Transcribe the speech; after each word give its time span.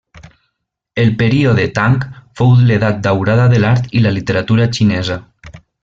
El 1.03 1.11
període 1.19 1.65
Tang 1.75 1.99
fou 2.41 2.55
l'edat 2.71 2.99
daurada 3.09 3.47
de 3.53 3.61
l'art 3.65 3.95
i 4.01 4.03
la 4.07 4.15
literatura 4.19 4.71
xinesa. 4.81 5.21